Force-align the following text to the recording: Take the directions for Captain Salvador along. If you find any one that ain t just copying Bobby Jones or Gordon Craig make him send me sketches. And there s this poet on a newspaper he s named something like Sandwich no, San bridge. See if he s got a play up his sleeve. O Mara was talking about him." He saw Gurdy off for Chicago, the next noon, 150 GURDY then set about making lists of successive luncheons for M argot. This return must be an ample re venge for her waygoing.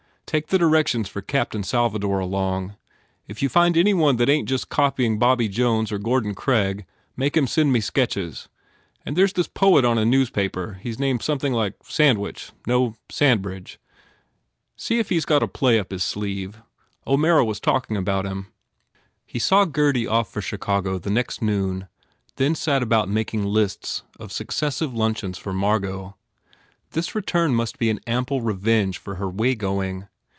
Take 0.31 0.47
the 0.47 0.57
directions 0.57 1.09
for 1.09 1.21
Captain 1.21 1.61
Salvador 1.61 2.19
along. 2.19 2.77
If 3.27 3.41
you 3.41 3.49
find 3.49 3.75
any 3.75 3.93
one 3.93 4.15
that 4.15 4.29
ain 4.29 4.45
t 4.45 4.49
just 4.49 4.69
copying 4.69 5.19
Bobby 5.19 5.49
Jones 5.49 5.91
or 5.91 5.97
Gordon 5.99 6.33
Craig 6.35 6.85
make 7.17 7.35
him 7.35 7.47
send 7.47 7.73
me 7.73 7.81
sketches. 7.81 8.47
And 9.05 9.17
there 9.17 9.25
s 9.25 9.33
this 9.33 9.49
poet 9.49 9.83
on 9.83 9.97
a 9.97 10.05
newspaper 10.05 10.79
he 10.81 10.89
s 10.91 10.97
named 10.97 11.21
something 11.21 11.51
like 11.51 11.73
Sandwich 11.83 12.53
no, 12.65 12.95
San 13.09 13.39
bridge. 13.39 13.77
See 14.77 14.99
if 14.99 15.09
he 15.09 15.17
s 15.17 15.25
got 15.25 15.43
a 15.43 15.49
play 15.49 15.77
up 15.77 15.91
his 15.91 16.01
sleeve. 16.01 16.61
O 17.05 17.17
Mara 17.17 17.43
was 17.43 17.59
talking 17.59 17.97
about 17.97 18.25
him." 18.25 18.47
He 19.25 19.37
saw 19.37 19.65
Gurdy 19.65 20.07
off 20.07 20.31
for 20.31 20.41
Chicago, 20.41 20.97
the 20.97 21.09
next 21.09 21.41
noon, 21.41 21.89
150 22.37 22.37
GURDY 22.37 22.37
then 22.49 22.55
set 22.55 22.81
about 22.81 23.09
making 23.09 23.43
lists 23.45 24.03
of 24.17 24.31
successive 24.31 24.93
luncheons 24.93 25.37
for 25.37 25.49
M 25.49 25.61
argot. 25.65 26.13
This 26.91 27.13
return 27.15 27.53
must 27.53 27.77
be 27.79 27.89
an 27.89 27.99
ample 28.07 28.41
re 28.41 28.53
venge 28.53 28.97
for 28.97 29.15
her 29.15 29.29
waygoing. 29.29 30.07